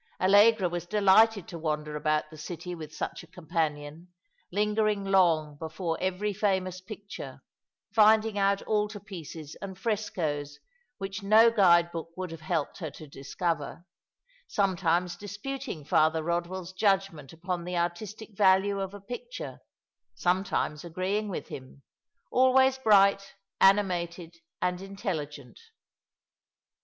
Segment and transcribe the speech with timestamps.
[0.19, 4.07] Allegra was delighted to wander about the city with such a companion,
[4.51, 7.43] lingering long before every famous picture,
[7.93, 10.57] finding out altar pieces and frescoes
[10.97, 13.85] which no guide book would have helped her to discover;
[14.47, 19.59] sometimes disputing Father Eodwell's judgment upon the artistic value of a picture;
[20.15, 21.83] sometimes agreeing with him—
[22.31, 25.59] always bright, animated, and intelligent.